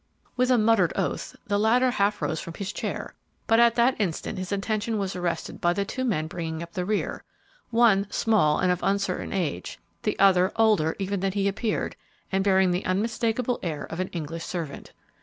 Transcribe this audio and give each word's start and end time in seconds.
With 0.35 0.49
a 0.49 0.57
muttered 0.57 0.93
oath, 0.95 1.35
the 1.45 1.59
latter 1.59 1.91
half 1.91 2.23
rose 2.23 2.39
from 2.39 2.55
his 2.55 2.73
chair, 2.73 3.13
but 3.45 3.59
at 3.59 3.75
that 3.75 4.01
instant 4.01 4.39
his 4.39 4.51
attention 4.51 4.97
was 4.97 5.15
arrested 5.15 5.61
by 5.61 5.73
the 5.73 5.85
two 5.85 6.03
men 6.03 6.25
bringing 6.25 6.63
up 6.63 6.71
the 6.73 6.85
rear; 6.87 7.23
one, 7.69 8.07
small 8.09 8.57
and 8.57 8.71
of 8.71 8.81
uncertain 8.81 9.31
age, 9.31 9.77
the 10.01 10.17
other, 10.17 10.51
older 10.55 10.95
even 10.97 11.19
than 11.19 11.33
he 11.33 11.47
appeared, 11.47 11.95
and 12.31 12.43
bearing 12.43 12.71
the 12.71 12.83
unmistakable 12.83 13.59
air 13.61 13.83
of 13.91 13.99
an 13.99 14.07
English 14.07 14.43
servant. 14.43 14.91